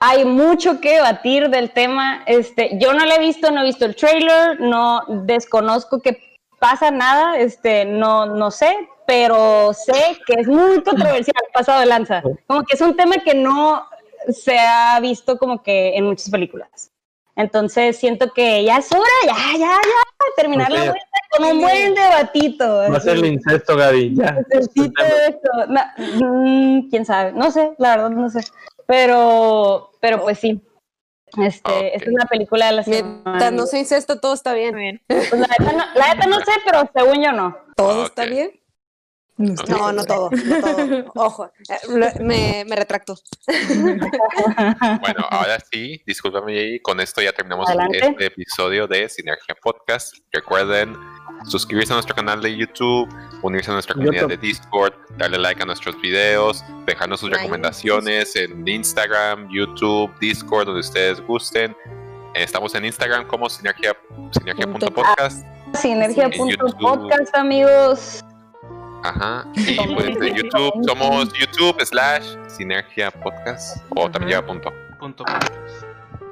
[0.00, 2.22] Hay mucho que debatir del tema.
[2.26, 6.90] Este, yo no la he visto, no he visto el trailer, no desconozco que pasa
[6.90, 12.22] nada, este, no, no sé, pero sé que es muy controversial, pasado de lanza.
[12.46, 13.86] Como que es un tema que no
[14.28, 16.89] se ha visto como que en muchas películas.
[17.40, 21.94] Entonces siento que ya es hora, ya, ya, ya, terminar la vuelta con un buen
[21.94, 22.66] debatito.
[22.66, 24.14] Va a ser el incesto, Gaby.
[24.14, 24.36] Ya.
[24.52, 25.66] Necesito eso.
[25.68, 28.40] Na- mm, quién sabe, no sé, la verdad no sé.
[28.86, 30.60] Pero, pero pues sí.
[31.38, 33.50] Este, esta es una película de la semana.
[33.52, 34.74] No se incesto, todo está bien.
[34.74, 35.00] Bien.
[35.06, 37.56] Pues la neta no, no sé, pero según yo no.
[37.76, 38.59] ¿Todo está bien?
[39.40, 39.54] No.
[39.68, 41.12] No, no todo, no todo.
[41.14, 43.14] Ojo, eh, me, me retracto.
[45.00, 47.98] Bueno, ahora sí, discúlpame, Yeji, con esto ya terminamos Adelante.
[48.06, 50.14] este episodio de Sinergia Podcast.
[50.30, 50.94] Recuerden
[51.46, 53.08] suscribirse a nuestro canal de YouTube,
[53.42, 54.40] unirse a nuestra comunidad YouTube.
[54.40, 60.80] de Discord, darle like a nuestros videos, dejarnos sus recomendaciones en Instagram, YouTube, Discord, donde
[60.80, 61.74] ustedes gusten.
[62.34, 63.96] Estamos en Instagram como sinergia,
[64.32, 65.46] sinergia.podcast.
[65.74, 68.22] Sinergia.podcast, amigos.
[69.02, 69.44] Ajá.
[69.54, 73.78] Y pues en YouTube somos YouTube slash Sinergia Podcast.
[73.96, 74.72] O también lleva punto.
[74.98, 75.54] Punto podcast.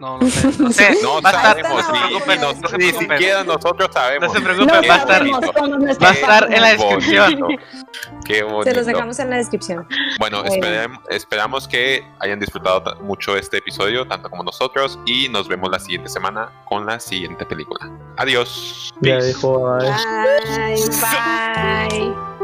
[0.01, 0.47] No, no sé.
[0.61, 0.95] No sé.
[0.95, 1.85] Sabemos,
[2.79, 4.29] ni, siquiera nosotros sabemos.
[4.29, 5.23] No se No preocupen, va a estar.
[5.27, 7.41] Va a estar en la descripción.
[7.41, 7.62] bonito.
[8.25, 8.62] Qué bonito.
[8.64, 9.89] Se los dejamos en la descripción.
[10.21, 10.45] Bueno,
[11.09, 15.81] esperamos que hayan disfrutado ta- mucho este episodio, tanto como nosotros, y nos vemos la
[15.81, 17.91] siguiente semana con la siguiente película.
[18.19, 18.95] Adiós.
[19.01, 19.37] Ya Peace.
[19.43, 19.89] Bye.
[21.91, 22.38] Bye.